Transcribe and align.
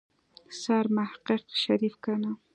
سرمحقق 0.61 1.45
شريف 1.63 1.95
کنه. 2.05 2.31